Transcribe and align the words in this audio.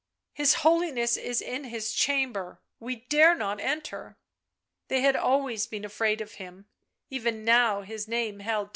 "His 0.41 0.55
Holiness 0.65 1.15
is 1.15 1.41
in 1.43 1.65
his 1.65 1.93
chamber— 1.93 2.59
we 2.79 2.95
dare 3.07 3.35
not 3.35 3.59
enter." 3.59 4.17
They 4.87 5.01
had 5.01 5.15
always 5.15 5.67
been 5.67 5.85
afraid 5.85 6.21
of 6.21 6.31
him; 6.41 6.65
even 7.11 7.45
now 7.45 7.81
his 7.81 8.07
name 8.07 8.39
held 8.39 8.69
terror. 8.69 8.69